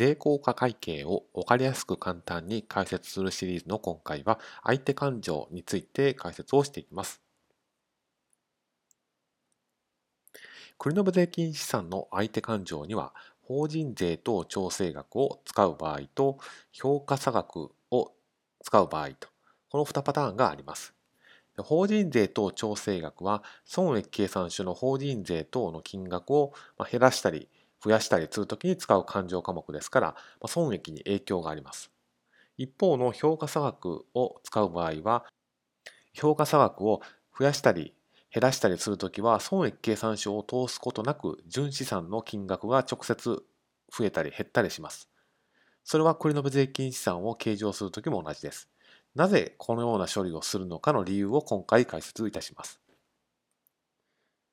[0.00, 7.20] 税効果会計を分かりやすく簡単に解説するシリーズの今回は相手勘定について解説をしていきます。
[10.78, 16.38] 繰延税金資産の相手勘定には法人税等調整額を使う場合と
[16.72, 18.12] 評価差額を
[18.62, 19.28] 使う場合と
[19.68, 20.94] この2パターンがあります。
[21.58, 26.54] 法人税等調整額は損益計算書の法人税等の金額を
[26.90, 27.50] 減らしたり
[27.82, 30.16] 増やしたりするときに使う勘定科目ですから、
[30.46, 31.90] 損益に影響があります。
[32.58, 35.26] 一方の評価差額を使う場合は、
[36.14, 37.00] 評価差額を
[37.38, 37.94] 増やしたり
[38.32, 43.42] 減らしたりするときは、損益計算書を通すことなく、純資産の金額が直接
[43.92, 45.08] 増えたり減ったりします。
[45.84, 48.70] それは繰延税金資産を計上するときも同じです。
[49.14, 52.80] なぜこのような処理をするのかの理由を今回解説いたします。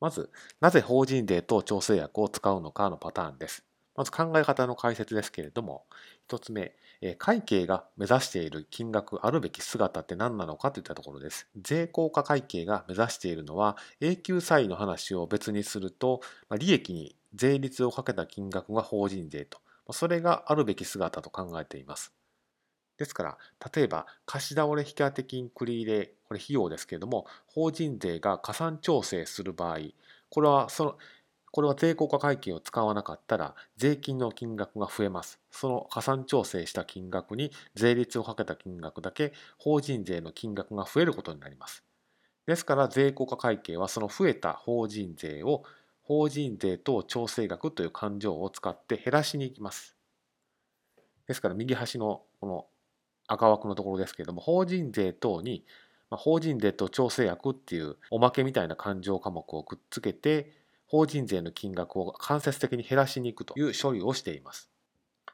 [0.00, 3.64] まず、なぜ法人税と調整薬を使うのかのパターンです。
[3.96, 5.84] まず考え方の解説ですけれども、
[6.26, 6.74] 一つ目、
[7.18, 11.48] 会計が目指している金額あるべき姿って何なのかといったところです。
[11.56, 16.20] 税効果会計が目指しているのは、永久債の話を別にすると、
[16.58, 19.58] 利益に税率をかけた金額が法人税と、
[19.92, 22.14] それがあるべき姿と考えています。
[22.96, 23.38] ですから、
[23.74, 29.78] 例えば貸し倒れ引当金繰り入れ、これ費用ですけれども、法人税が加算調整する場合、
[30.28, 30.98] これはその、
[31.50, 35.40] これは税効果会計を使わなかったら税金の金額が増えます。
[35.50, 41.82] その加算調整した金額に税率をかけた金額だけ法人税の金額が増えることになります。
[42.46, 45.64] ですから税効果会計はその増えた法人税を
[46.02, 49.96] 法人税等調整額という勘定を使って減らしに行きます。
[51.26, 52.66] ですから右端のこの
[53.28, 55.64] 赤枠のところですけれども、法人税等に、
[56.10, 60.52] まあ、法人税と調整役っていうおまけみたいな勘定科目をくっつけて、
[60.86, 64.70] 法人税の金額を間接的に減らしに行くという処理をしています。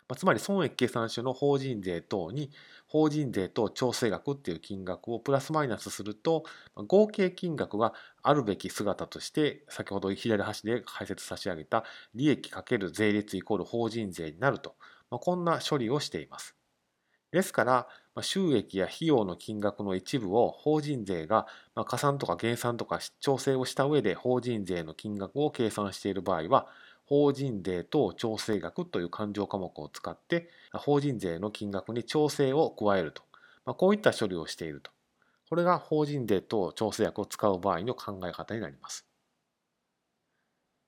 [0.09, 2.51] まあ、つまり損益計算書の法人税等に
[2.87, 6.45] 法人税と調整額っていう金額をプラスマイナスすると
[6.77, 11.85] 合計金額があるべき姿として先ほど左端で解説差し上げた
[12.15, 14.77] 利益×税率イコール法人税になると、
[15.11, 16.55] まあ、こんな処理をしています。
[17.33, 17.89] ですから、
[18.23, 21.47] 収益や費用の金額の一部を法人税が
[21.87, 26.67] 加算とか減算とか調整をした上で法人税の金額を計算している場合は、
[27.07, 33.23] 法人税等調整額という勘定科目を使って法人税の金額に調整を加えると、
[33.65, 34.91] まあ、こういった処理をしていると。
[35.49, 39.07] これが法人税等調整額を使う場合の考え方になります。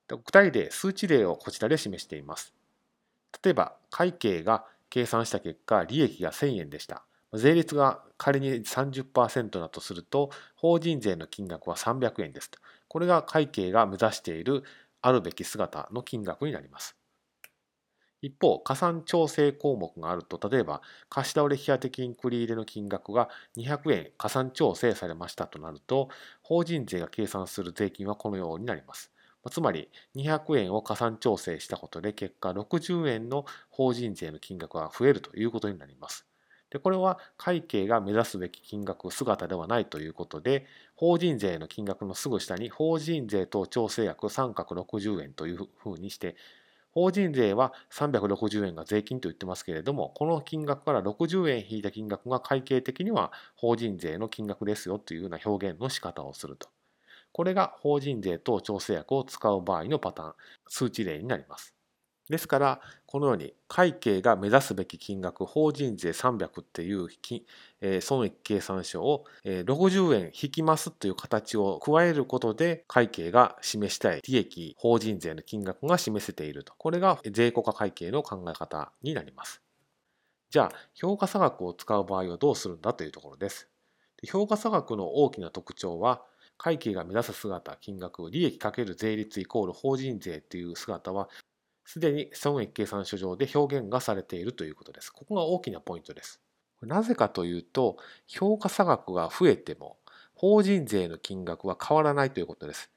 [0.08, 2.52] 具体例、数値例をこちらで示しています。
[3.44, 7.07] 例えば、会計が計算した結果、利益が1000円でした。
[7.34, 12.58] 税率が仮に30%だとすると、法人税の金額は300円ですと。
[12.88, 14.62] これが会計が目指している
[15.02, 16.96] あるべき姿の金額になります。
[18.20, 26.08] 一方、加算調整項目があると、例えば、貸し倒れ引当金繰り入れの金額が200円加算調整されましたとなると、
[26.42, 29.12] 法人税が計算する税金はこのようになります。
[29.50, 36.27] つまり200円を加算調整したことで結果60円の法人税の金額が増えるということになります。
[36.70, 46.36] でこれは会計が目指すべき金額姿ではないということで法人税の金額のすぐ下に法人税等調整額三角60円というふうにして
[46.92, 56.68] 法人税は360円が税金と言ってますけれどもこの金額から60円引いた金額が会計的には法人税の金額ですよというような表現の仕方をすると。
[57.32, 60.34] これが法人税等調整薬を使う場合のパターン、
[60.66, 61.77] 数値例になります。
[62.30, 67.08] ですから、このように会計が目指すべき金額、法人税300っていう
[68.02, 76.74] 損益計算書を60円引きますという形を加えることで、会計が示したい利益、法人税の金額が示せていると。
[76.76, 79.62] これが税効果会計の考え方になります。
[80.50, 83.68] じゃあ、評価差額を使う場合はどうするんだというところです。
[84.26, 86.22] 評価差額の大きな特徴は、
[86.56, 91.28] 会計が目指す姿、金額、利益×税率イコール法人税という姿は、
[91.88, 95.10] すでに損益計算書上で表現がされているということです。
[95.10, 96.38] ここが大きなポイントです。
[96.82, 97.96] なぜかというと、
[98.26, 99.96] 評価差額が増えても、
[100.34, 102.90] 法人税の金額は変わらないということです。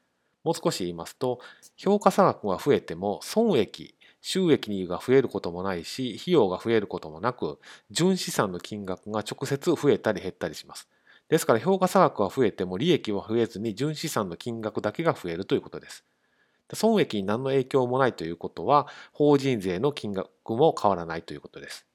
[0.44, 1.40] もう少し言いますと、
[1.78, 7.60] 評価差額が増えても、損益、収益が増えることもないし、費用が増えることもなく、
[7.90, 10.86] 純資産の金額が直接増えたり減ったりします。
[11.30, 16.04] ですから評価差額は増えても利益は増えずに純資産の金額だけが増えるということです。
[16.74, 21.86] 損益に何の影響もないということは法人税の金額も変わらないということです。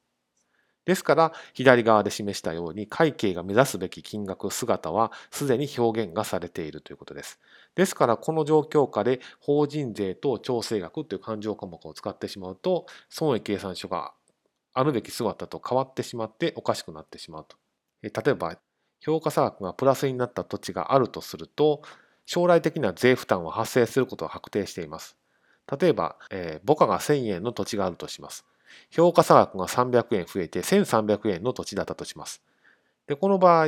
[0.86, 7.40] ですから左側で示したように会計が目指すべき金額姿はすでに表現がされているということです。
[7.76, 14.14] ですからこの状況下で法人税と調整額という勘定科目を使ってしまうと損益計算書が
[14.74, 17.58] あるべき姿と変わってしまっておかしくなってしまうと。
[18.04, 18.60] 例えば、
[19.00, 21.82] 評価差額がプラスになった土地があるとすると、
[22.28, 25.16] 将来的な税負担は発生することは確定しています。
[25.80, 28.46] 例えば、えー、母価が1000円の土地があるとします。
[28.92, 32.44] 評価差額が300円増えて1300円の土地だったとします。
[33.08, 33.68] で、この場合、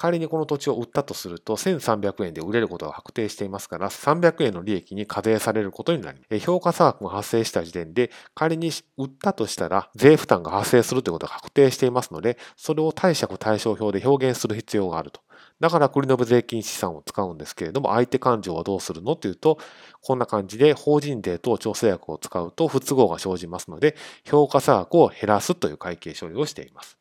[0.00, 15.20] 仮にこの土地を売ったとすると1300円で売れることが確定していますから300円の利益に課税されることになり評価差額が発生した時点で仮に売ったとしたら税負担が発生するということが確定していますのでそれを貸借対照表で表現する必要があると。
[15.60, 19.58] だから繰延税金資産を使うんですけれども相手勘定はどうするのというと
[20.00, 26.99] こんな感じで法人税等調整薬を使うと不都合が生じますので評価差額を減らすという会計処理をしています。